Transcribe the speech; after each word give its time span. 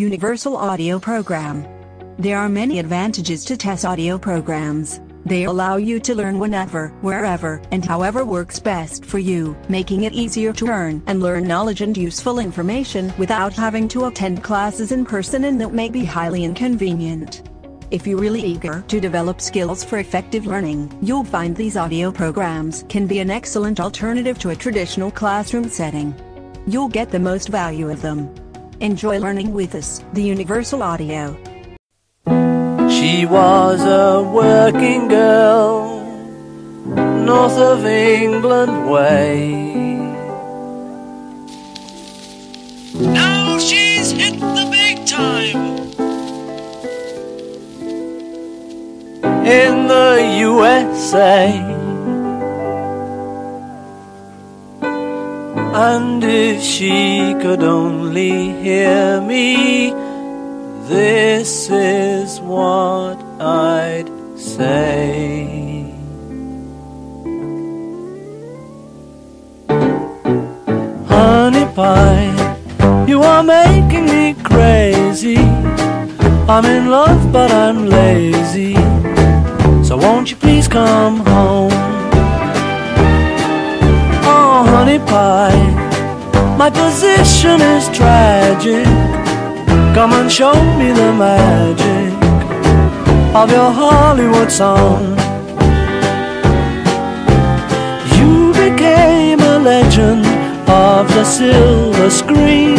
Universal 0.00 0.56
Audio 0.56 0.98
Program. 0.98 1.68
There 2.18 2.38
are 2.38 2.48
many 2.48 2.78
advantages 2.78 3.44
to 3.44 3.54
TESS 3.54 3.84
audio 3.84 4.16
programs. 4.16 4.98
They 5.26 5.44
allow 5.44 5.76
you 5.76 6.00
to 6.00 6.14
learn 6.14 6.38
whenever, 6.38 6.88
wherever, 7.02 7.60
and 7.70 7.84
however 7.84 8.24
works 8.24 8.58
best 8.58 9.04
for 9.04 9.18
you, 9.18 9.54
making 9.68 10.04
it 10.04 10.14
easier 10.14 10.54
to 10.54 10.68
earn 10.68 11.02
and 11.06 11.22
learn 11.22 11.46
knowledge 11.46 11.82
and 11.82 11.94
useful 11.94 12.38
information 12.38 13.12
without 13.18 13.52
having 13.52 13.88
to 13.88 14.06
attend 14.06 14.42
classes 14.42 14.90
in 14.90 15.04
person 15.04 15.44
and 15.44 15.60
that 15.60 15.74
may 15.74 15.90
be 15.90 16.02
highly 16.02 16.44
inconvenient. 16.44 17.42
If 17.90 18.06
you're 18.06 18.18
really 18.18 18.42
eager 18.42 18.82
to 18.88 19.00
develop 19.02 19.38
skills 19.42 19.84
for 19.84 19.98
effective 19.98 20.46
learning, 20.46 20.98
you'll 21.02 21.24
find 21.24 21.54
these 21.54 21.76
audio 21.76 22.10
programs 22.10 22.86
can 22.88 23.06
be 23.06 23.18
an 23.18 23.28
excellent 23.28 23.80
alternative 23.80 24.38
to 24.38 24.48
a 24.48 24.56
traditional 24.56 25.10
classroom 25.10 25.68
setting. 25.68 26.14
You'll 26.66 26.88
get 26.88 27.10
the 27.10 27.20
most 27.20 27.50
value 27.50 27.90
of 27.90 28.00
them. 28.00 28.34
Enjoy 28.80 29.18
learning 29.18 29.52
with 29.52 29.74
us, 29.74 30.02
the 30.14 30.22
Universal 30.22 30.82
Audio. 30.82 31.36
She 32.88 33.26
was 33.26 33.84
a 33.84 34.22
working 34.22 35.08
girl, 35.08 36.02
north 36.86 37.58
of 37.58 37.84
England 37.84 38.90
way. 38.90 39.52
Now 42.94 43.58
she's 43.58 44.12
hit 44.12 44.40
the 44.40 44.68
big 44.70 45.06
time. 45.06 45.80
in 49.50 49.88
the 49.88 50.36
USA. 50.38 51.79
And 55.72 56.22
if 56.24 56.62
she 56.62 57.34
could 57.40 57.62
only 57.62 58.52
hear 58.60 59.20
me, 59.20 59.90
this 60.88 61.70
is 61.70 62.40
what 62.40 63.16
I'd 63.40 64.10
say. 64.36 65.94
Honey 71.06 71.66
pie, 71.74 73.06
you 73.06 73.22
are 73.22 73.44
making 73.44 74.06
me 74.06 74.34
crazy. 74.42 75.38
I'm 76.48 76.64
in 76.64 76.90
love, 76.90 77.32
but 77.32 77.52
I'm 77.52 77.86
lazy. 77.86 78.74
So 79.84 79.96
won't 79.96 80.32
you 80.32 80.36
please 80.36 80.66
come 80.66 81.18
home? 81.18 81.70
Oh, 84.32 84.64
honey 84.68 84.98
pie, 84.98 85.69
my 86.60 86.68
position 86.68 87.58
is 87.62 87.88
tragic. 87.88 88.84
Come 89.96 90.12
and 90.12 90.30
show 90.30 90.52
me 90.78 90.92
the 90.92 91.10
magic 91.10 92.12
of 93.34 93.50
your 93.50 93.70
Hollywood 93.72 94.52
song. 94.52 95.16
You 98.18 98.52
became 98.52 99.40
a 99.40 99.58
legend 99.58 100.26
of 100.68 101.08
the 101.08 101.24
silver 101.24 102.10
screen, 102.10 102.76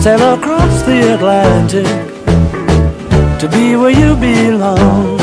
Sail 0.00 0.34
across 0.34 0.82
the 0.82 1.14
Atlantic 1.14 1.86
to 3.40 3.48
be 3.48 3.74
where 3.74 3.90
you 3.90 4.14
belong. 4.14 5.17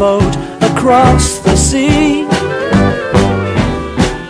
Boat 0.00 0.34
across 0.62 1.40
the 1.40 1.54
sea 1.54 2.26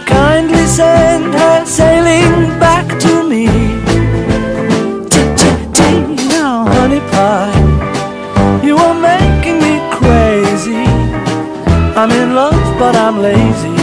kindly 0.04 0.66
send 0.66 1.32
her 1.32 1.64
sailing 1.64 2.58
back 2.58 2.86
to 2.98 3.22
me? 3.22 3.46
T-t-t, 5.12 5.80
now, 6.26 6.64
honey 6.74 6.98
pie. 7.12 7.54
You 8.64 8.78
are 8.78 8.98
making 9.12 9.58
me 9.66 9.74
crazy. 9.98 10.86
I'm 12.00 12.10
in 12.10 12.34
love, 12.34 12.64
but 12.76 12.96
I'm 12.96 13.18
lazy. 13.28 13.78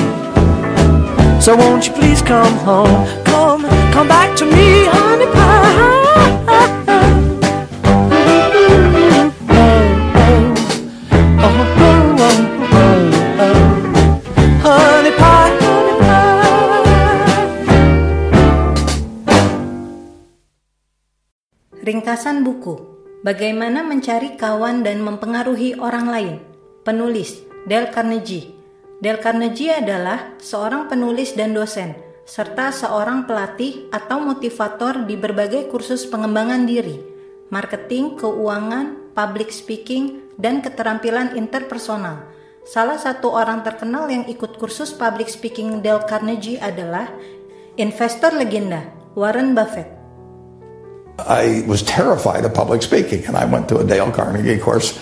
So 1.39 1.55
won't 1.55 1.87
you 1.87 1.93
please 1.93 2.21
come 2.21 2.55
home? 2.69 3.07
Come, 3.23 3.61
come 3.93 4.09
back 4.09 4.35
to 4.39 4.45
me, 4.45 4.87
honey 4.91 5.27
pie. 5.37 6.76
Ringkasan 21.87 22.43
buku 22.43 22.75
Bagaimana 23.23 23.79
Mencari 23.81 24.37
Kawan 24.37 24.83
dan 24.83 25.01
Mempengaruhi 25.01 25.79
Orang 25.81 26.11
Lain. 26.11 26.37
Penulis 26.85 27.41
Dale 27.65 27.89
Carnegie. 27.89 28.53
Dale 29.01 29.17
Carnegie 29.17 29.73
adalah 29.73 30.35
seorang 30.37 30.85
penulis 30.85 31.33
dan 31.33 31.57
dosen 31.57 31.97
serta 32.27 32.75
seorang 32.75 33.23
pelatih 33.23 33.87
atau 33.89 34.19
motivator 34.19 35.07
di 35.07 35.15
berbagai 35.15 35.71
kursus 35.71 36.03
pengembangan 36.11 36.67
diri, 36.67 36.99
marketing, 37.49 38.19
keuangan, 38.19 39.13
public 39.15 39.49
speaking, 39.49 40.33
dan 40.37 40.61
keterampilan 40.61 41.33
interpersonal. 41.33 42.27
Salah 42.67 42.99
satu 42.99 43.31
orang 43.31 43.63
terkenal 43.63 44.11
yang 44.11 44.27
ikut 44.27 44.59
kursus 44.59 44.91
public 44.91 45.31
speaking 45.31 45.79
Dale 45.79 46.03
Carnegie 46.03 46.59
adalah 46.59 47.07
investor 47.79 48.35
legenda 48.35 48.83
Warren 49.15 49.55
Buffett. 49.55 49.87
I 51.17 51.65
was 51.65 51.81
terrified 51.81 52.45
of 52.45 52.53
public 52.53 52.85
speaking, 52.85 53.25
and 53.25 53.33
I 53.33 53.49
went 53.49 53.65
to 53.73 53.81
a 53.81 53.85
Dale 53.87 54.13
Carnegie 54.13 54.61
course 54.61 54.93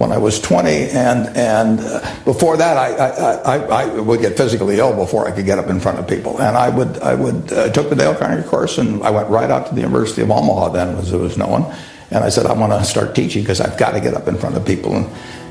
when 0.00 0.16
I 0.16 0.16
was 0.16 0.40
20. 0.40 0.96
And 0.96 1.28
and 1.36 1.76
uh, 1.76 2.00
before 2.24 2.56
that, 2.56 2.80
I, 2.80 2.88
I, 2.96 3.10
I, 3.44 3.56
I 3.84 4.00
would 4.00 4.24
get 4.24 4.32
physically 4.32 4.80
ill 4.80 4.96
before 4.96 5.28
I 5.28 5.30
could 5.30 5.44
get 5.44 5.60
up 5.60 5.68
in 5.68 5.76
front 5.76 6.00
of 6.00 6.08
people. 6.08 6.40
And 6.40 6.56
I 6.56 6.72
would 6.72 6.96
I 7.04 7.12
would 7.12 7.52
uh, 7.52 7.68
took 7.68 7.92
the 7.92 7.96
Dale 8.00 8.16
Carnegie 8.16 8.48
course, 8.48 8.80
and 8.80 9.04
I 9.04 9.12
went 9.12 9.28
right 9.28 9.52
out 9.52 9.68
to 9.68 9.76
the 9.76 9.84
University 9.84 10.24
of 10.24 10.32
Omaha 10.32 10.72
then, 10.72 10.96
as 10.96 11.12
it 11.12 11.20
was 11.20 11.36
known. 11.36 11.68
And 12.08 12.24
I 12.24 12.32
said, 12.32 12.48
I 12.48 12.56
want 12.56 12.72
to 12.72 12.80
start 12.82 13.14
teaching 13.14 13.44
because 13.44 13.60
I've 13.60 13.76
got 13.76 13.92
to 13.92 14.00
get 14.00 14.16
up 14.16 14.26
in 14.26 14.40
front 14.40 14.56
of 14.56 14.64
people 14.64 14.96
and 14.96 15.04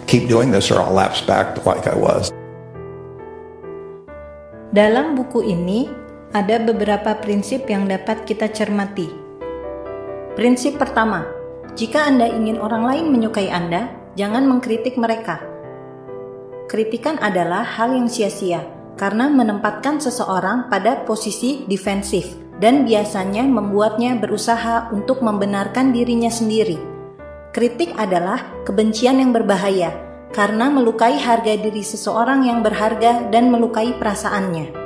keep 0.09 0.27
doing 0.27 0.49
this, 0.49 0.73
or 0.73 0.81
I'll 0.81 0.97
lapse 0.97 1.21
back 1.21 1.63
like 1.69 1.85
I 1.85 1.93
was. 1.93 2.33
Dalam 4.73 5.13
buku 5.13 5.45
ini 5.45 5.85
ada 6.33 6.57
beberapa 6.57 7.21
prinsip 7.21 7.69
yang 7.69 7.85
dapat 7.85 8.25
kita 8.25 8.49
cermati. 8.49 9.13
Prinsip 10.33 10.81
pertama, 10.81 11.25
jika 11.77 12.09
Anda 12.09 12.25
ingin 12.33 12.57
orang 12.57 12.85
lain 12.85 13.05
menyukai 13.13 13.49
Anda, 13.49 13.98
jangan 14.17 14.45
mengkritik 14.45 14.97
mereka. 14.97 15.41
Kritikan 16.69 17.17
adalah 17.17 17.65
hal 17.65 17.97
yang 17.97 18.05
sia-sia 18.05 18.61
karena 18.93 19.25
menempatkan 19.31 19.97
seseorang 19.97 20.69
pada 20.69 21.01
posisi 21.07 21.65
defensif 21.65 22.37
dan 22.59 22.83
biasanya 22.85 23.47
membuatnya 23.47 24.19
berusaha 24.19 24.91
untuk 24.91 25.23
membenarkan 25.25 25.95
dirinya 25.95 26.29
sendiri. 26.29 26.77
Kritik 27.49 27.95
adalah 27.97 28.45
kebencian 28.67 29.17
yang 29.17 29.33
berbahaya 29.33 29.95
karena 30.29 30.69
melukai 30.69 31.17
harga 31.17 31.57
diri 31.57 31.81
seseorang 31.81 32.45
yang 32.45 32.61
berharga 32.61 33.25
dan 33.33 33.49
melukai 33.49 33.97
perasaannya. 33.97 34.77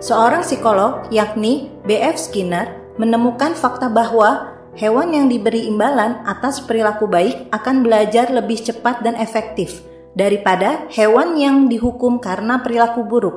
Seorang 0.00 0.42
psikolog, 0.42 1.06
yakni 1.12 1.68
B.F. 1.84 2.16
Skinner, 2.16 2.96
menemukan 2.96 3.52
fakta 3.54 3.92
bahwa 3.92 4.51
hewan 4.72 5.12
yang 5.12 5.26
diberi 5.28 5.68
imbalan 5.68 6.24
atas 6.24 6.64
perilaku 6.64 7.04
baik 7.04 7.52
akan 7.52 7.84
belajar 7.84 8.32
lebih 8.32 8.60
cepat 8.60 9.04
dan 9.04 9.16
efektif 9.20 9.84
daripada 10.12 10.88
hewan 10.92 11.36
yang 11.36 11.68
dihukum 11.68 12.20
karena 12.20 12.60
perilaku 12.60 13.04
buruk. 13.04 13.36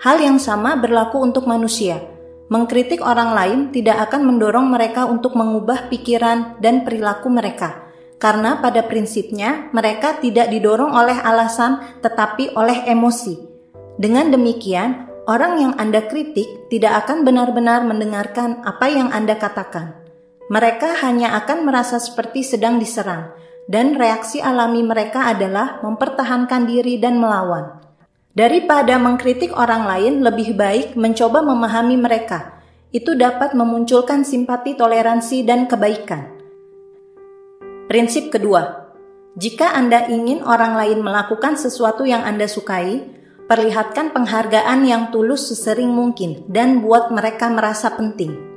Hal 0.00 0.16
yang 0.20 0.40
sama 0.40 0.80
berlaku 0.80 1.20
untuk 1.20 1.44
manusia. 1.44 2.00
Mengkritik 2.50 3.04
orang 3.04 3.30
lain 3.36 3.60
tidak 3.70 4.10
akan 4.10 4.26
mendorong 4.26 4.66
mereka 4.72 5.06
untuk 5.06 5.38
mengubah 5.38 5.86
pikiran 5.86 6.58
dan 6.58 6.82
perilaku 6.82 7.30
mereka, 7.30 7.86
karena 8.18 8.58
pada 8.58 8.82
prinsipnya 8.90 9.70
mereka 9.70 10.18
tidak 10.18 10.50
didorong 10.50 10.90
oleh 10.90 11.14
alasan 11.20 11.78
tetapi 12.02 12.56
oleh 12.58 12.90
emosi. 12.90 13.38
Dengan 14.00 14.32
demikian, 14.34 15.06
orang 15.30 15.62
yang 15.62 15.72
Anda 15.78 16.08
kritik 16.10 16.72
tidak 16.72 17.06
akan 17.06 17.22
benar-benar 17.22 17.86
mendengarkan 17.86 18.66
apa 18.66 18.88
yang 18.88 19.14
Anda 19.14 19.38
katakan. 19.38 19.99
Mereka 20.50 20.98
hanya 21.06 21.38
akan 21.38 21.62
merasa 21.62 22.02
seperti 22.02 22.42
sedang 22.42 22.82
diserang, 22.82 23.30
dan 23.70 23.94
reaksi 23.94 24.42
alami 24.42 24.82
mereka 24.82 25.30
adalah 25.30 25.78
mempertahankan 25.78 26.66
diri 26.66 26.98
dan 26.98 27.22
melawan. 27.22 27.78
Daripada 28.34 28.98
mengkritik 28.98 29.54
orang 29.54 29.86
lain, 29.86 30.26
lebih 30.26 30.58
baik 30.58 30.98
mencoba 30.98 31.38
memahami 31.46 31.94
mereka. 31.94 32.58
Itu 32.90 33.14
dapat 33.14 33.54
memunculkan 33.54 34.26
simpati, 34.26 34.74
toleransi, 34.74 35.46
dan 35.46 35.70
kebaikan. 35.70 36.26
Prinsip 37.86 38.34
kedua, 38.34 38.90
jika 39.38 39.70
Anda 39.70 40.10
ingin 40.10 40.42
orang 40.42 40.74
lain 40.74 40.98
melakukan 41.06 41.54
sesuatu 41.54 42.02
yang 42.02 42.26
Anda 42.26 42.50
sukai, 42.50 43.06
perlihatkan 43.46 44.10
penghargaan 44.10 44.82
yang 44.82 45.14
tulus 45.14 45.46
sesering 45.46 45.94
mungkin 45.94 46.42
dan 46.50 46.82
buat 46.82 47.14
mereka 47.14 47.46
merasa 47.46 47.94
penting. 47.94 48.49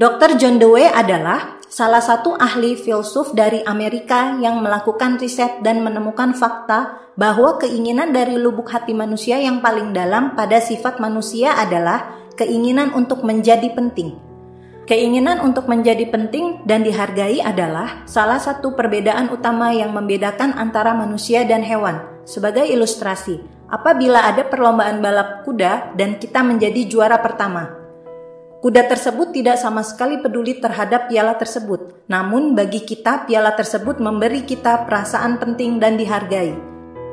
Dr. 0.00 0.40
John 0.40 0.56
Dewey 0.56 0.88
adalah 0.88 1.60
salah 1.68 2.00
satu 2.00 2.32
ahli 2.32 2.72
filsuf 2.72 3.36
dari 3.36 3.60
Amerika 3.68 4.32
yang 4.40 4.64
melakukan 4.64 5.20
riset 5.20 5.60
dan 5.60 5.84
menemukan 5.84 6.32
fakta 6.32 7.12
bahwa 7.20 7.60
keinginan 7.60 8.08
dari 8.08 8.40
lubuk 8.40 8.72
hati 8.72 8.96
manusia 8.96 9.36
yang 9.36 9.60
paling 9.60 9.92
dalam 9.92 10.32
pada 10.32 10.56
sifat 10.56 11.04
manusia 11.04 11.52
adalah 11.52 12.16
keinginan 12.32 12.96
untuk 12.96 13.28
menjadi 13.28 13.76
penting. 13.76 14.16
Keinginan 14.88 15.36
untuk 15.44 15.68
menjadi 15.68 16.08
penting 16.08 16.64
dan 16.64 16.80
dihargai 16.80 17.44
adalah 17.44 18.00
salah 18.08 18.40
satu 18.40 18.72
perbedaan 18.72 19.28
utama 19.28 19.68
yang 19.76 19.92
membedakan 19.92 20.56
antara 20.56 20.96
manusia 20.96 21.44
dan 21.44 21.60
hewan. 21.60 22.00
Sebagai 22.24 22.64
ilustrasi, 22.64 23.36
apabila 23.68 24.24
ada 24.24 24.48
perlombaan 24.48 25.04
balap 25.04 25.44
kuda 25.44 25.92
dan 25.92 26.16
kita 26.16 26.40
menjadi 26.40 26.88
juara 26.88 27.20
pertama, 27.20 27.79
Kuda 28.60 28.92
tersebut 28.92 29.32
tidak 29.32 29.56
sama 29.56 29.80
sekali 29.80 30.20
peduli 30.20 30.60
terhadap 30.60 31.08
piala 31.08 31.32
tersebut, 31.32 32.04
namun 32.12 32.52
bagi 32.52 32.84
kita 32.84 33.24
piala 33.24 33.56
tersebut 33.56 33.96
memberi 34.04 34.44
kita 34.44 34.84
perasaan 34.84 35.40
penting 35.40 35.80
dan 35.80 35.96
dihargai. 35.96 36.52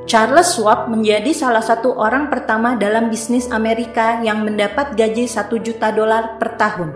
Charles 0.04 0.60
Schwab 0.60 0.92
menjadi 0.92 1.32
salah 1.32 1.64
satu 1.64 1.96
orang 1.96 2.28
pertama 2.28 2.76
dalam 2.76 3.08
bisnis 3.08 3.48
Amerika 3.48 4.20
yang 4.28 4.44
mendapat 4.44 4.92
gaji 5.00 5.24
1 5.24 5.48
juta 5.64 5.88
dolar 5.96 6.36
per 6.36 6.60
tahun. 6.60 6.92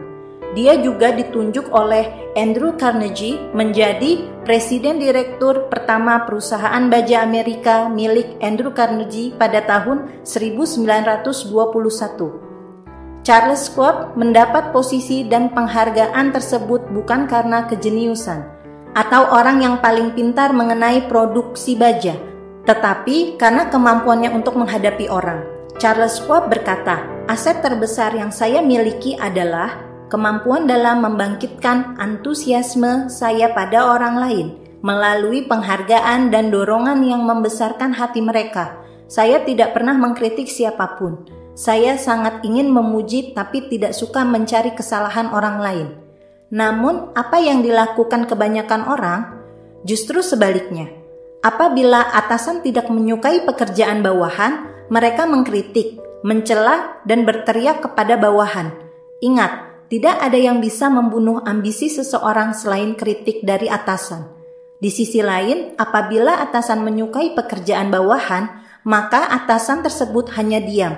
Dia 0.51 0.75
juga 0.83 1.15
ditunjuk 1.15 1.71
oleh 1.71 2.35
Andrew 2.35 2.75
Carnegie 2.75 3.39
menjadi 3.55 4.19
presiden 4.43 4.99
direktur 4.99 5.71
pertama 5.71 6.27
perusahaan 6.27 6.91
baja 6.91 7.23
Amerika 7.23 7.87
milik 7.87 8.35
Andrew 8.43 8.75
Carnegie 8.75 9.31
pada 9.31 9.63
tahun 9.63 10.27
1921. 10.27 12.50
Charles 13.21 13.69
Schwab 13.69 14.17
mendapat 14.17 14.73
posisi 14.73 15.21
dan 15.21 15.53
penghargaan 15.53 16.33
tersebut 16.33 16.89
bukan 16.89 17.29
karena 17.29 17.69
kejeniusan 17.69 18.41
atau 18.97 19.29
orang 19.29 19.61
yang 19.61 19.77
paling 19.77 20.17
pintar 20.17 20.49
mengenai 20.57 21.05
produksi 21.05 21.77
baja, 21.77 22.17
tetapi 22.65 23.37
karena 23.37 23.69
kemampuannya 23.69 24.33
untuk 24.33 24.57
menghadapi 24.57 25.05
orang. 25.05 25.45
Charles 25.77 26.17
Schwab 26.17 26.49
berkata, 26.49 27.05
aset 27.29 27.61
terbesar 27.61 28.17
yang 28.17 28.33
saya 28.33 28.57
miliki 28.59 29.13
adalah 29.13 29.77
kemampuan 30.09 30.65
dalam 30.65 31.05
membangkitkan 31.05 32.01
antusiasme 32.01 33.05
saya 33.05 33.53
pada 33.53 33.85
orang 33.85 34.17
lain 34.17 34.47
melalui 34.81 35.45
penghargaan 35.45 36.33
dan 36.33 36.49
dorongan 36.49 37.05
yang 37.05 37.21
membesarkan 37.21 37.93
hati 37.93 38.17
mereka. 38.17 38.81
Saya 39.05 39.45
tidak 39.45 39.77
pernah 39.77 39.93
mengkritik 39.93 40.49
siapa 40.49 40.97
pun. 40.97 41.40
Saya 41.53 41.99
sangat 41.99 42.41
ingin 42.47 42.71
memuji 42.71 43.35
tapi 43.35 43.67
tidak 43.67 43.91
suka 43.93 44.23
mencari 44.23 44.71
kesalahan 44.75 45.29
orang 45.35 45.57
lain. 45.59 45.87
Namun, 46.51 47.15
apa 47.15 47.39
yang 47.39 47.63
dilakukan 47.63 48.27
kebanyakan 48.27 48.87
orang 48.87 49.19
justru 49.87 50.19
sebaliknya 50.19 51.01
Apabila 51.41 52.13
atasan 52.13 52.61
tidak 52.61 52.93
menyukai 52.93 53.41
pekerjaan 53.41 54.05
bawahan, 54.05 54.69
mereka 54.93 55.25
mengkritik, 55.25 55.97
mencela, 56.21 57.01
dan 57.01 57.25
berteriak 57.25 57.81
kepada 57.81 58.13
bawahan. 58.13 58.69
Ingat, 59.25 59.49
tidak 59.89 60.21
ada 60.21 60.37
yang 60.37 60.61
bisa 60.61 60.85
membunuh 60.93 61.41
ambisi 61.41 61.89
seseorang 61.89 62.53
selain 62.53 62.93
kritik 62.93 63.41
dari 63.41 63.65
atasan. 63.65 64.29
Di 64.77 64.93
sisi 64.93 65.25
lain, 65.25 65.73
apabila 65.81 66.45
atasan 66.45 66.85
menyukai 66.85 67.33
pekerjaan 67.33 67.89
bawahan, 67.89 68.61
maka 68.85 69.25
atasan 69.33 69.81
tersebut 69.81 70.29
hanya 70.37 70.61
diam. 70.61 70.93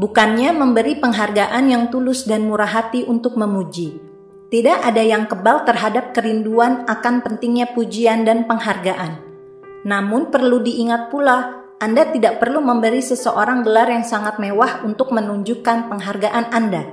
Bukannya 0.00 0.56
memberi 0.56 0.96
penghargaan 0.96 1.68
yang 1.68 1.92
tulus 1.92 2.24
dan 2.24 2.48
murah 2.48 2.68
hati 2.68 3.04
untuk 3.04 3.36
memuji. 3.36 4.00
Tidak 4.48 4.84
ada 4.84 5.00
yang 5.04 5.28
kebal 5.28 5.64
terhadap 5.68 6.16
kerinduan 6.16 6.84
akan 6.88 7.24
pentingnya 7.24 7.72
pujian 7.72 8.24
dan 8.24 8.48
penghargaan. 8.48 9.20
Namun 9.84 10.32
perlu 10.32 10.64
diingat 10.64 11.12
pula, 11.12 11.64
Anda 11.76 12.08
tidak 12.08 12.40
perlu 12.40 12.64
memberi 12.64 13.02
seseorang 13.02 13.66
gelar 13.66 13.90
yang 13.90 14.06
sangat 14.06 14.40
mewah 14.40 14.80
untuk 14.86 15.12
menunjukkan 15.12 15.92
penghargaan 15.92 16.46
Anda. 16.54 16.84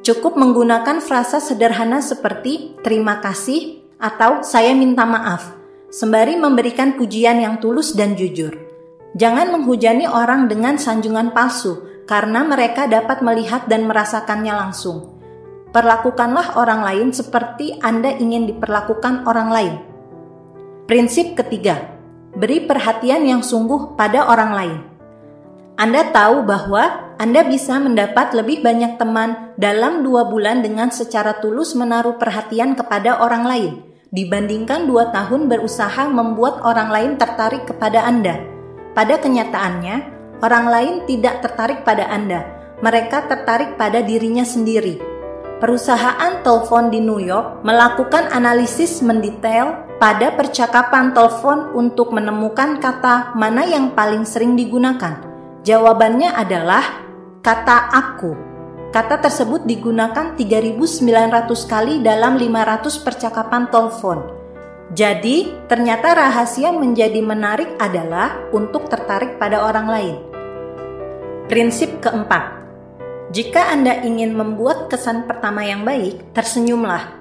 Cukup 0.00 0.38
menggunakan 0.38 1.04
frasa 1.04 1.44
sederhana 1.44 2.00
seperti 2.00 2.78
terima 2.80 3.20
kasih 3.20 3.84
atau 4.00 4.40
saya 4.40 4.72
minta 4.72 5.04
maaf, 5.04 5.52
sembari 5.92 6.40
memberikan 6.40 6.96
pujian 6.96 7.36
yang 7.36 7.60
tulus 7.60 7.92
dan 7.92 8.16
jujur. 8.16 8.54
Jangan 9.18 9.50
menghujani 9.50 10.06
orang 10.06 10.46
dengan 10.46 10.78
sanjungan 10.78 11.34
palsu, 11.34 11.89
karena 12.10 12.42
mereka 12.42 12.90
dapat 12.90 13.22
melihat 13.22 13.70
dan 13.70 13.86
merasakannya 13.86 14.50
langsung. 14.50 15.14
Perlakukanlah 15.70 16.58
orang 16.58 16.82
lain 16.82 17.08
seperti 17.14 17.78
Anda 17.78 18.18
ingin 18.18 18.50
diperlakukan 18.50 19.30
orang 19.30 19.48
lain. 19.54 19.74
Prinsip 20.90 21.38
ketiga, 21.38 21.94
beri 22.34 22.66
perhatian 22.66 23.22
yang 23.22 23.46
sungguh 23.46 23.94
pada 23.94 24.26
orang 24.26 24.50
lain. 24.50 24.78
Anda 25.78 26.10
tahu 26.10 26.42
bahwa 26.42 27.14
Anda 27.22 27.46
bisa 27.46 27.78
mendapat 27.78 28.34
lebih 28.34 28.66
banyak 28.66 28.98
teman 28.98 29.54
dalam 29.54 30.02
dua 30.02 30.26
bulan 30.26 30.66
dengan 30.66 30.90
secara 30.90 31.38
tulus 31.38 31.78
menaruh 31.78 32.18
perhatian 32.18 32.74
kepada 32.74 33.22
orang 33.22 33.46
lain 33.46 33.72
dibandingkan 34.10 34.90
dua 34.90 35.14
tahun 35.14 35.46
berusaha 35.46 36.10
membuat 36.10 36.58
orang 36.66 36.90
lain 36.90 37.12
tertarik 37.14 37.70
kepada 37.70 38.02
Anda. 38.02 38.42
Pada 38.90 39.22
kenyataannya, 39.22 40.19
orang 40.40 40.66
lain 40.68 40.94
tidak 41.04 41.44
tertarik 41.44 41.84
pada 41.84 42.08
Anda, 42.08 42.44
mereka 42.80 43.28
tertarik 43.28 43.76
pada 43.76 44.00
dirinya 44.00 44.44
sendiri. 44.44 45.00
Perusahaan 45.60 46.40
telepon 46.40 46.88
di 46.88 47.04
New 47.04 47.20
York 47.20 47.60
melakukan 47.68 48.32
analisis 48.32 49.04
mendetail 49.04 49.84
pada 50.00 50.32
percakapan 50.32 51.12
telepon 51.12 51.76
untuk 51.76 52.16
menemukan 52.16 52.80
kata 52.80 53.36
mana 53.36 53.68
yang 53.68 53.92
paling 53.92 54.24
sering 54.24 54.56
digunakan? 54.56 55.20
Jawabannya 55.60 56.32
adalah 56.32 57.04
kata 57.44 57.92
aku. 57.92 58.32
Kata 58.88 59.20
tersebut 59.20 59.68
digunakan 59.68 60.32
3900 60.40 61.04
kali 61.68 62.00
dalam 62.00 62.40
500 62.40 63.04
percakapan 63.04 63.68
telepon. 63.68 64.18
Jadi, 64.96 65.68
ternyata 65.68 66.16
rahasia 66.16 66.72
menjadi 66.72 67.22
menarik 67.22 67.78
adalah 67.78 68.48
untuk 68.50 68.88
tertarik 68.90 69.38
pada 69.38 69.62
orang 69.62 69.86
lain. 69.86 70.29
Prinsip 71.50 71.98
keempat. 71.98 72.62
Jika 73.34 73.74
Anda 73.74 74.06
ingin 74.06 74.38
membuat 74.38 74.86
kesan 74.86 75.26
pertama 75.26 75.66
yang 75.66 75.82
baik, 75.82 76.30
tersenyumlah 76.30 77.18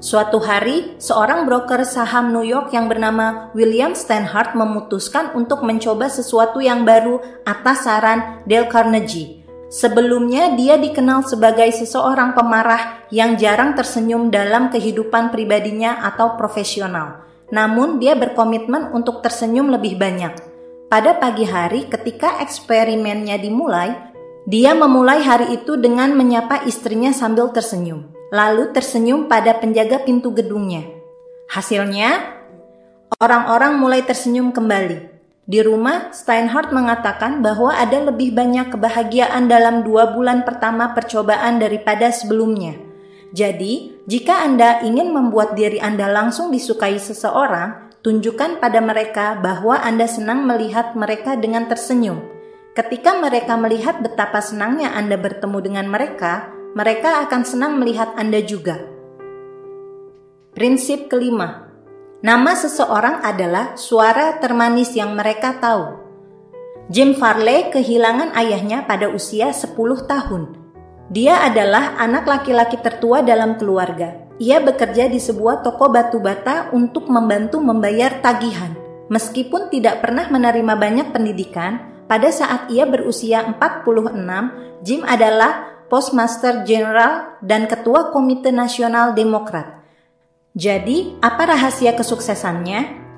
Suatu 0.00 0.40
hari, 0.40 0.96
seorang 0.96 1.44
broker 1.44 1.84
saham 1.84 2.32
New 2.32 2.40
York 2.40 2.72
yang 2.72 2.88
bernama 2.88 3.52
William 3.52 3.92
Stanhart 3.92 4.56
memutuskan 4.56 5.36
untuk 5.36 5.60
mencoba 5.60 6.08
sesuatu 6.08 6.64
yang 6.64 6.88
baru 6.88 7.20
atas 7.44 7.84
saran 7.84 8.40
Dale 8.48 8.64
Carnegie. 8.72 9.44
Sebelumnya, 9.68 10.56
dia 10.56 10.80
dikenal 10.80 11.28
sebagai 11.28 11.68
seseorang 11.68 12.32
pemarah 12.32 13.04
yang 13.12 13.36
jarang 13.36 13.76
tersenyum 13.76 14.32
dalam 14.32 14.72
kehidupan 14.72 15.28
pribadinya 15.28 16.00
atau 16.00 16.32
profesional. 16.40 17.28
Namun, 17.52 18.00
dia 18.00 18.16
berkomitmen 18.16 18.96
untuk 18.96 19.20
tersenyum 19.20 19.68
lebih 19.68 20.00
banyak. 20.00 20.55
Pada 20.86 21.18
pagi 21.18 21.42
hari, 21.42 21.90
ketika 21.90 22.38
eksperimennya 22.42 23.38
dimulai, 23.42 23.94
dia 24.46 24.74
memulai 24.74 25.18
hari 25.22 25.58
itu 25.58 25.74
dengan 25.74 26.14
menyapa 26.14 26.62
istrinya 26.62 27.10
sambil 27.10 27.50
tersenyum 27.50 28.16
lalu 28.30 28.74
tersenyum 28.74 29.30
pada 29.30 29.54
penjaga 29.58 30.02
pintu 30.02 30.34
gedungnya. 30.34 30.82
Hasilnya, 31.46 32.42
orang-orang 33.22 33.78
mulai 33.78 34.02
tersenyum 34.02 34.50
kembali. 34.50 35.14
Di 35.46 35.62
rumah, 35.62 36.10
Steinhardt 36.10 36.74
mengatakan 36.74 37.38
bahwa 37.38 37.70
ada 37.70 38.02
lebih 38.10 38.34
banyak 38.34 38.74
kebahagiaan 38.74 39.46
dalam 39.46 39.86
dua 39.86 40.10
bulan 40.10 40.42
pertama 40.42 40.90
percobaan 40.90 41.62
daripada 41.62 42.10
sebelumnya. 42.10 42.74
Jadi, 43.30 44.02
jika 44.10 44.42
Anda 44.42 44.82
ingin 44.82 45.14
membuat 45.14 45.54
diri 45.54 45.78
Anda 45.78 46.10
langsung 46.10 46.50
disukai 46.50 46.98
seseorang, 46.98 47.85
tunjukkan 48.06 48.62
pada 48.62 48.78
mereka 48.78 49.34
bahwa 49.42 49.82
Anda 49.82 50.06
senang 50.06 50.46
melihat 50.46 50.94
mereka 50.94 51.34
dengan 51.34 51.66
tersenyum. 51.66 52.22
Ketika 52.78 53.18
mereka 53.18 53.58
melihat 53.58 53.98
betapa 53.98 54.38
senangnya 54.38 54.94
Anda 54.94 55.18
bertemu 55.18 55.58
dengan 55.58 55.90
mereka, 55.90 56.54
mereka 56.78 57.26
akan 57.26 57.42
senang 57.42 57.82
melihat 57.82 58.14
Anda 58.14 58.46
juga. 58.46 58.78
Prinsip 60.54 61.10
kelima, 61.10 61.66
Nama 62.26 62.58
seseorang 62.58 63.22
adalah 63.22 63.78
suara 63.78 64.40
termanis 64.42 64.96
yang 64.96 65.14
mereka 65.14 65.62
tahu. 65.62 66.00
Jim 66.90 67.14
Farley 67.14 67.68
kehilangan 67.70 68.34
ayahnya 68.34 68.82
pada 68.88 69.12
usia 69.12 69.52
10 69.54 69.76
tahun. 70.10 70.56
Dia 71.12 71.44
adalah 71.44 71.94
anak 72.00 72.26
laki-laki 72.26 72.80
tertua 72.82 73.22
dalam 73.22 73.60
keluarga. 73.60 74.25
Ia 74.36 74.60
bekerja 74.60 75.08
di 75.08 75.16
sebuah 75.16 75.64
toko 75.64 75.88
batu 75.88 76.20
bata 76.20 76.68
untuk 76.76 77.08
membantu 77.08 77.56
membayar 77.56 78.20
tagihan. 78.20 78.76
Meskipun 79.08 79.72
tidak 79.72 80.04
pernah 80.04 80.28
menerima 80.28 80.76
banyak 80.76 81.08
pendidikan, 81.08 82.04
pada 82.04 82.28
saat 82.28 82.68
ia 82.68 82.84
berusia 82.84 83.48
46, 83.48 84.84
Jim 84.84 85.00
adalah 85.08 85.72
Postmaster 85.88 86.68
General 86.68 87.38
dan 87.40 87.64
Ketua 87.64 88.12
Komite 88.12 88.52
Nasional 88.52 89.16
Demokrat. 89.16 89.82
Jadi, 90.52 91.16
apa 91.24 91.48
rahasia 91.48 91.96
kesuksesannya? 91.96 93.08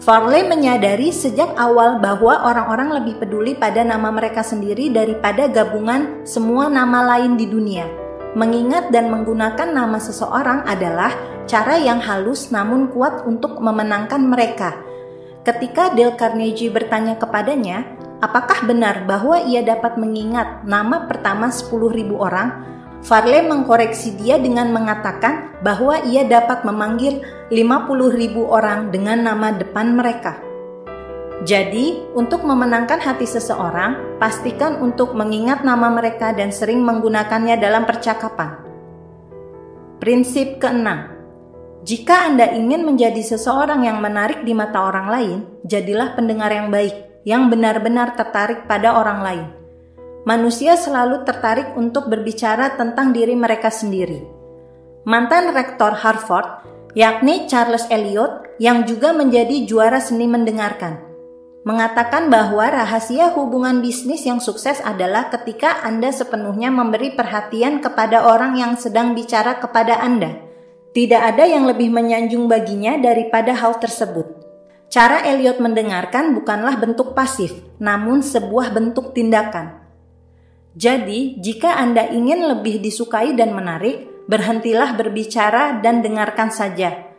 Farley 0.00 0.48
menyadari 0.48 1.12
sejak 1.12 1.52
awal 1.60 2.00
bahwa 2.00 2.46
orang-orang 2.48 3.02
lebih 3.02 3.20
peduli 3.20 3.52
pada 3.52 3.84
nama 3.84 4.08
mereka 4.08 4.40
sendiri 4.40 4.88
daripada 4.88 5.44
gabungan 5.50 6.24
semua 6.24 6.72
nama 6.72 7.04
lain 7.16 7.36
di 7.36 7.44
dunia. 7.44 7.99
Mengingat 8.30 8.94
dan 8.94 9.10
menggunakan 9.10 9.74
nama 9.74 9.98
seseorang 9.98 10.62
adalah 10.62 11.10
cara 11.50 11.82
yang 11.82 11.98
halus 11.98 12.54
namun 12.54 12.86
kuat 12.94 13.26
untuk 13.26 13.58
memenangkan 13.58 14.22
mereka. 14.22 14.78
Ketika 15.42 15.90
Dale 15.98 16.14
Carnegie 16.14 16.70
bertanya 16.70 17.18
kepadanya, 17.18 17.82
apakah 18.22 18.62
benar 18.68 19.02
bahwa 19.02 19.40
ia 19.42 19.66
dapat 19.66 19.98
mengingat 19.98 20.62
nama 20.62 21.10
pertama 21.10 21.50
10.000 21.50 22.06
orang, 22.14 22.48
Farley 23.00 23.42
mengkoreksi 23.48 24.14
dia 24.20 24.36
dengan 24.36 24.70
mengatakan 24.70 25.56
bahwa 25.64 25.98
ia 26.04 26.22
dapat 26.28 26.62
memanggil 26.68 27.24
50 27.48 28.12
ribu 28.12 28.44
orang 28.46 28.92
dengan 28.92 29.24
nama 29.24 29.56
depan 29.56 29.96
mereka. 29.96 30.49
Jadi, 31.40 31.96
untuk 32.12 32.44
memenangkan 32.44 33.00
hati 33.00 33.24
seseorang, 33.24 34.20
pastikan 34.20 34.76
untuk 34.84 35.16
mengingat 35.16 35.64
nama 35.64 35.88
mereka 35.88 36.36
dan 36.36 36.52
sering 36.52 36.84
menggunakannya 36.84 37.56
dalam 37.56 37.88
percakapan. 37.88 38.60
Prinsip 39.96 40.60
keenam, 40.60 41.16
jika 41.80 42.28
Anda 42.28 42.52
ingin 42.52 42.84
menjadi 42.84 43.24
seseorang 43.24 43.88
yang 43.88 44.04
menarik 44.04 44.44
di 44.44 44.52
mata 44.52 44.84
orang 44.84 45.08
lain, 45.08 45.38
jadilah 45.64 46.12
pendengar 46.12 46.52
yang 46.52 46.68
baik, 46.68 47.24
yang 47.24 47.48
benar-benar 47.48 48.20
tertarik 48.20 48.68
pada 48.68 48.92
orang 49.00 49.20
lain 49.24 49.60
manusia 50.28 50.76
selalu 50.76 51.24
tertarik 51.24 51.72
untuk 51.76 52.08
berbicara 52.12 52.76
tentang 52.76 53.12
diri 53.16 53.32
mereka 53.32 53.72
sendiri. 53.72 54.20
Mantan 55.08 55.56
rektor 55.56 55.96
Harvard, 55.96 56.62
yakni 56.92 57.48
Charles 57.48 57.88
Eliot, 57.88 58.60
yang 58.60 58.84
juga 58.84 59.16
menjadi 59.16 59.64
juara 59.64 59.96
seni 59.96 60.28
mendengarkan, 60.28 61.00
mengatakan 61.60 62.32
bahwa 62.32 62.72
rahasia 62.72 63.36
hubungan 63.36 63.84
bisnis 63.84 64.24
yang 64.24 64.40
sukses 64.40 64.80
adalah 64.80 65.28
ketika 65.28 65.84
Anda 65.84 66.08
sepenuhnya 66.08 66.72
memberi 66.72 67.12
perhatian 67.12 67.84
kepada 67.84 68.24
orang 68.24 68.56
yang 68.56 68.80
sedang 68.80 69.12
bicara 69.12 69.60
kepada 69.60 70.00
Anda. 70.00 70.40
Tidak 70.90 71.20
ada 71.20 71.44
yang 71.46 71.68
lebih 71.68 71.92
menyanjung 71.92 72.48
baginya 72.50 72.96
daripada 72.98 73.54
hal 73.54 73.78
tersebut. 73.78 74.26
Cara 74.90 75.22
Eliot 75.22 75.62
mendengarkan 75.62 76.34
bukanlah 76.34 76.74
bentuk 76.80 77.14
pasif, 77.14 77.54
namun 77.78 78.26
sebuah 78.26 78.74
bentuk 78.74 79.14
tindakan. 79.14 79.78
Jadi, 80.74 81.38
jika 81.38 81.78
Anda 81.78 82.10
ingin 82.10 82.42
lebih 82.42 82.82
disukai 82.82 83.38
dan 83.38 83.54
menarik, 83.54 84.26
berhentilah 84.26 84.98
berbicara 84.98 85.78
dan 85.78 86.02
dengarkan 86.02 86.50
saja. 86.50 87.09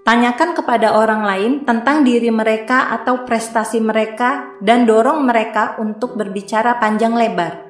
Tanyakan 0.00 0.56
kepada 0.56 0.96
orang 0.96 1.28
lain 1.28 1.52
tentang 1.68 2.08
diri 2.08 2.32
mereka 2.32 2.88
atau 2.88 3.28
prestasi 3.28 3.84
mereka 3.84 4.56
dan 4.64 4.88
dorong 4.88 5.28
mereka 5.28 5.76
untuk 5.76 6.16
berbicara 6.16 6.80
panjang 6.80 7.12
lebar. 7.12 7.68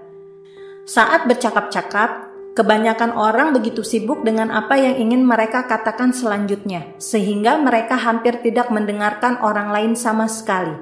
Saat 0.86 1.26
bercakap-cakap, 1.26 2.30
kebanyakan 2.54 3.18
orang 3.18 3.50
begitu 3.50 3.82
sibuk 3.82 4.22
dengan 4.22 4.54
apa 4.54 4.78
yang 4.78 4.94
ingin 5.02 5.26
mereka 5.26 5.66
katakan 5.66 6.14
selanjutnya, 6.14 6.94
sehingga 7.02 7.58
mereka 7.58 7.98
hampir 7.98 8.38
tidak 8.46 8.70
mendengarkan 8.70 9.42
orang 9.42 9.74
lain 9.74 9.92
sama 9.98 10.30
sekali. 10.30 10.74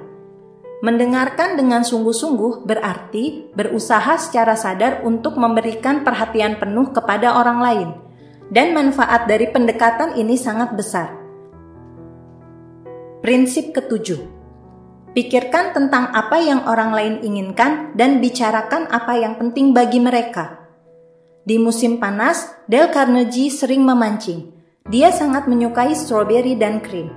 Mendengarkan 0.85 1.59
dengan 1.59 1.83
sungguh-sungguh 1.83 2.69
berarti 2.69 3.50
berusaha 3.57 4.21
secara 4.21 4.52
sadar 4.55 5.00
untuk 5.00 5.35
memberikan 5.40 6.05
perhatian 6.05 6.61
penuh 6.61 6.93
kepada 6.95 7.35
orang 7.40 7.59
lain, 7.59 7.88
dan 8.52 8.76
manfaat 8.76 9.26
dari 9.26 9.49
pendekatan 9.50 10.14
ini 10.14 10.38
sangat 10.38 10.76
besar. 10.76 11.18
Prinsip 13.29 13.77
ketujuh: 13.77 14.25
pikirkan 15.13 15.77
tentang 15.77 16.09
apa 16.17 16.41
yang 16.41 16.65
orang 16.65 16.97
lain 16.97 17.15
inginkan 17.21 17.93
dan 17.93 18.25
bicarakan 18.25 18.89
apa 18.89 19.21
yang 19.21 19.37
penting 19.37 19.77
bagi 19.77 20.01
mereka. 20.01 20.65
Di 21.45 21.61
musim 21.61 22.01
panas, 22.01 22.49
Dale 22.65 22.89
Carnegie 22.89 23.53
sering 23.53 23.85
memancing. 23.85 24.49
Dia 24.89 25.13
sangat 25.13 25.45
menyukai 25.45 25.93
strawberry 25.93 26.57
dan 26.57 26.81
krim. 26.81 27.13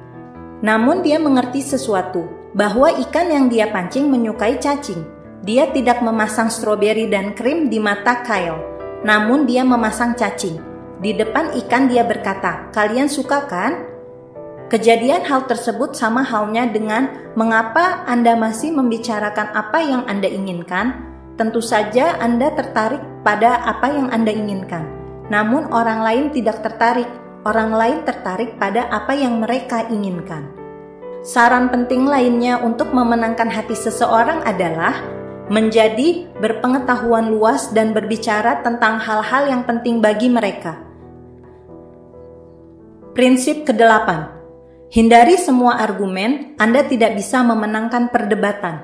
Namun 0.60 1.00
dia 1.00 1.16
mengerti 1.16 1.64
sesuatu, 1.64 2.28
bahwa 2.60 2.92
ikan 3.08 3.32
yang 3.32 3.48
dia 3.48 3.72
pancing 3.72 4.12
menyukai 4.12 4.60
cacing. 4.60 5.08
Dia 5.48 5.72
tidak 5.72 6.04
memasang 6.04 6.52
stroberi 6.52 7.08
dan 7.08 7.32
krim 7.40 7.72
di 7.72 7.80
mata 7.80 8.20
Kyle, 8.20 8.60
namun 9.08 9.48
dia 9.48 9.64
memasang 9.64 10.20
cacing. 10.20 10.60
Di 11.00 11.16
depan 11.16 11.56
ikan 11.56 11.88
dia 11.88 12.04
berkata, 12.04 12.68
"Kalian 12.76 13.08
suka 13.08 13.48
kan?" 13.48 13.91
Kejadian 14.72 15.28
hal 15.28 15.52
tersebut 15.52 16.00
sama 16.00 16.24
halnya 16.24 16.64
dengan 16.64 17.36
mengapa 17.36 18.08
Anda 18.08 18.40
masih 18.40 18.72
membicarakan 18.72 19.52
apa 19.52 19.84
yang 19.84 20.08
Anda 20.08 20.32
inginkan. 20.32 21.12
Tentu 21.36 21.60
saja 21.60 22.16
Anda 22.24 22.56
tertarik 22.56 23.04
pada 23.20 23.68
apa 23.68 23.92
yang 23.92 24.08
Anda 24.16 24.32
inginkan. 24.32 24.88
Namun 25.28 25.76
orang 25.76 26.00
lain 26.08 26.26
tidak 26.32 26.64
tertarik. 26.64 27.12
Orang 27.44 27.76
lain 27.76 28.08
tertarik 28.08 28.56
pada 28.56 28.88
apa 28.88 29.12
yang 29.12 29.44
mereka 29.44 29.92
inginkan. 29.92 30.48
Saran 31.20 31.68
penting 31.68 32.08
lainnya 32.08 32.64
untuk 32.64 32.96
memenangkan 32.96 33.52
hati 33.52 33.76
seseorang 33.76 34.40
adalah 34.48 35.04
menjadi 35.52 36.32
berpengetahuan 36.40 37.28
luas 37.28 37.76
dan 37.76 37.92
berbicara 37.92 38.64
tentang 38.64 39.04
hal-hal 39.04 39.52
yang 39.52 39.68
penting 39.68 40.00
bagi 40.00 40.32
mereka. 40.32 40.80
Prinsip 43.12 43.68
kedelapan, 43.68 44.41
hindari 44.92 45.40
semua 45.40 45.80
argumen, 45.80 46.54
Anda 46.60 46.84
tidak 46.84 47.16
bisa 47.16 47.40
memenangkan 47.42 48.12
perdebatan. 48.12 48.84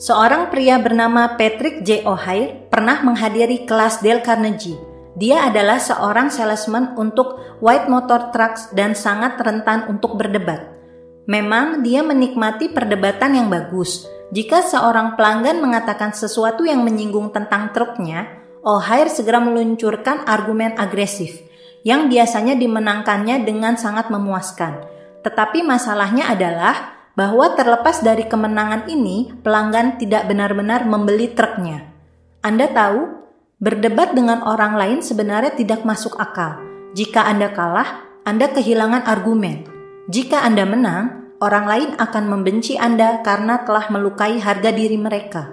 Seorang 0.00 0.50
pria 0.50 0.80
bernama 0.80 1.36
Patrick 1.36 1.84
J. 1.84 2.08
O'Hare 2.08 2.66
pernah 2.72 3.04
menghadiri 3.04 3.68
kelas 3.68 4.00
Dale 4.02 4.24
Carnegie. 4.24 4.80
Dia 5.14 5.46
adalah 5.46 5.78
seorang 5.78 6.32
salesman 6.32 6.98
untuk 6.98 7.38
white 7.62 7.86
motor 7.86 8.34
trucks 8.34 8.74
dan 8.74 8.98
sangat 8.98 9.38
rentan 9.38 9.86
untuk 9.86 10.18
berdebat. 10.18 10.74
Memang 11.30 11.86
dia 11.86 12.02
menikmati 12.02 12.74
perdebatan 12.74 13.38
yang 13.38 13.46
bagus. 13.46 14.10
Jika 14.34 14.66
seorang 14.66 15.14
pelanggan 15.14 15.62
mengatakan 15.62 16.10
sesuatu 16.10 16.66
yang 16.66 16.82
menyinggung 16.82 17.30
tentang 17.30 17.70
truknya, 17.70 18.26
O'Hare 18.66 19.12
segera 19.12 19.38
meluncurkan 19.38 20.26
argumen 20.26 20.74
agresif 20.74 21.44
yang 21.84 22.08
biasanya 22.08 22.56
dimenangkannya 22.56 23.44
dengan 23.44 23.76
sangat 23.76 24.08
memuaskan. 24.08 24.93
Tetapi 25.24 25.64
masalahnya 25.64 26.28
adalah 26.28 26.94
bahwa 27.16 27.56
terlepas 27.56 28.04
dari 28.04 28.28
kemenangan 28.28 28.90
ini, 28.92 29.32
pelanggan 29.40 29.96
tidak 29.96 30.28
benar-benar 30.28 30.84
membeli 30.84 31.32
truknya. 31.32 31.88
Anda 32.44 32.68
tahu, 32.68 33.24
berdebat 33.56 34.12
dengan 34.12 34.44
orang 34.44 34.76
lain 34.76 34.98
sebenarnya 35.00 35.56
tidak 35.56 35.86
masuk 35.88 36.20
akal. 36.20 36.60
Jika 36.92 37.24
Anda 37.24 37.48
kalah, 37.56 38.04
Anda 38.28 38.52
kehilangan 38.52 39.08
argumen. 39.08 39.64
Jika 40.12 40.44
Anda 40.44 40.68
menang, 40.68 41.34
orang 41.40 41.64
lain 41.64 41.90
akan 41.96 42.24
membenci 42.28 42.76
Anda 42.76 43.24
karena 43.24 43.64
telah 43.64 43.88
melukai 43.88 44.36
harga 44.36 44.68
diri 44.68 45.00
mereka. 45.00 45.48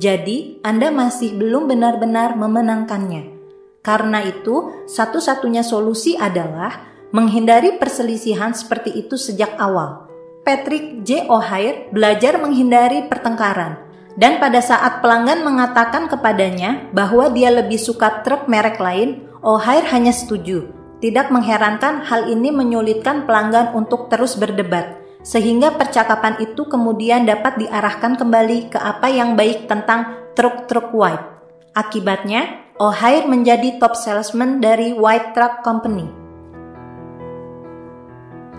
Jadi, 0.00 0.64
Anda 0.64 0.88
masih 0.88 1.36
belum 1.36 1.68
benar-benar 1.68 2.40
memenangkannya. 2.40 3.36
Karena 3.84 4.24
itu, 4.24 4.86
satu-satunya 4.88 5.60
solusi 5.60 6.16
adalah 6.16 6.89
menghindari 7.10 7.78
perselisihan 7.78 8.54
seperti 8.54 8.94
itu 8.94 9.18
sejak 9.18 9.58
awal. 9.58 10.10
Patrick 10.40 11.04
J. 11.04 11.28
O'Hare 11.28 11.92
belajar 11.92 12.40
menghindari 12.40 13.06
pertengkaran. 13.06 13.86
Dan 14.18 14.42
pada 14.42 14.58
saat 14.58 15.00
pelanggan 15.00 15.46
mengatakan 15.46 16.10
kepadanya 16.10 16.90
bahwa 16.90 17.30
dia 17.30 17.48
lebih 17.48 17.78
suka 17.78 18.26
truk 18.26 18.50
merek 18.50 18.82
lain, 18.82 19.30
O'Hare 19.40 19.86
hanya 19.94 20.10
setuju. 20.10 20.66
Tidak 21.00 21.32
mengherankan 21.32 22.04
hal 22.04 22.28
ini 22.28 22.52
menyulitkan 22.52 23.24
pelanggan 23.24 23.72
untuk 23.72 24.12
terus 24.12 24.36
berdebat, 24.36 25.00
sehingga 25.24 25.72
percakapan 25.72 26.36
itu 26.44 26.68
kemudian 26.68 27.24
dapat 27.24 27.56
diarahkan 27.56 28.20
kembali 28.20 28.74
ke 28.74 28.78
apa 28.82 29.08
yang 29.08 29.32
baik 29.32 29.64
tentang 29.64 30.32
truk-truk 30.36 30.92
white. 30.92 31.24
Akibatnya, 31.72 32.68
O'Hare 32.76 33.24
menjadi 33.24 33.80
top 33.80 33.96
salesman 33.96 34.60
dari 34.60 34.92
White 34.92 35.32
Truck 35.32 35.64
Company. 35.64 36.19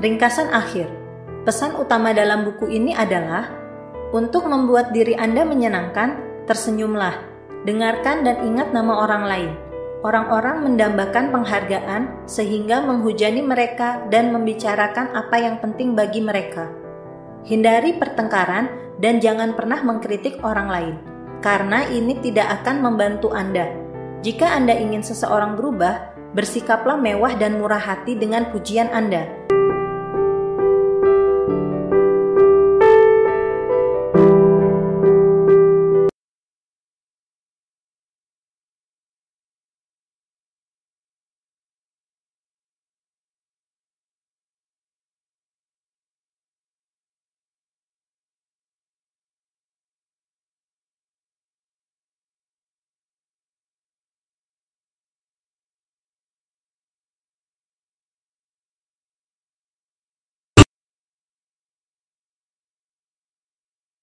Ringkasan 0.02 0.50
akhir 0.50 0.90
Pesan 1.46 1.78
utama 1.78 2.10
dalam 2.10 2.42
buku 2.42 2.66
ini 2.74 2.90
adalah 2.90 3.54
untuk 4.10 4.50
membuat 4.50 4.90
diri 4.90 5.14
Anda 5.14 5.46
menyenangkan, 5.46 6.42
tersenyumlah, 6.50 7.22
dengarkan 7.70 8.26
dan 8.26 8.42
ingat 8.42 8.74
nama 8.74 8.98
orang 8.98 9.24
lain. 9.30 9.52
Orang-orang 10.02 10.66
mendambakan 10.66 11.30
penghargaan 11.30 12.26
sehingga 12.26 12.82
menghujani 12.82 13.46
mereka 13.46 14.02
dan 14.10 14.34
membicarakan 14.34 15.14
apa 15.14 15.38
yang 15.38 15.62
penting 15.62 15.94
bagi 15.94 16.26
mereka. 16.26 16.74
Hindari 17.46 17.94
pertengkaran 17.94 18.98
dan 18.98 19.22
jangan 19.22 19.54
pernah 19.54 19.86
mengkritik 19.86 20.42
orang 20.42 20.66
lain, 20.66 20.96
karena 21.46 21.86
ini 21.94 22.18
tidak 22.26 22.66
akan 22.66 22.82
membantu 22.82 23.38
Anda. 23.38 23.70
Jika 24.26 24.50
Anda 24.50 24.74
ingin 24.74 25.06
seseorang 25.06 25.54
berubah, 25.62 26.18
bersikaplah 26.34 26.98
mewah 26.98 27.38
dan 27.38 27.62
murah 27.62 27.82
hati 27.82 28.18
dengan 28.18 28.50
pujian 28.50 28.90
Anda. 28.90 29.42